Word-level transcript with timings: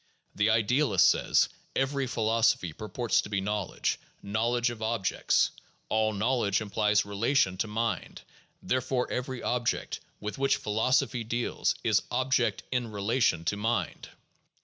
The 0.33 0.49
idealist 0.49 1.11
says: 1.11 1.47
"Every 1.75 2.07
philosophy 2.07 2.73
purports 2.73 3.21
to 3.21 3.29
be 3.29 3.39
knowledge, 3.39 3.99
knowledge 4.23 4.71
of 4.71 4.81
objects; 4.81 5.51
all 5.89 6.11
knowledge 6.11 6.59
implies 6.59 7.05
relation 7.05 7.55
to 7.57 7.67
mind; 7.67 8.23
there 8.63 8.81
fore 8.81 9.11
every 9.11 9.43
object 9.43 9.99
with 10.19 10.39
which 10.39 10.55
philosophy 10.57 11.23
deals 11.23 11.75
is 11.83 12.01
object 12.09 12.63
in 12.71 12.91
relation 12.91 13.45
to 13.45 13.57
mind. 13.57 14.09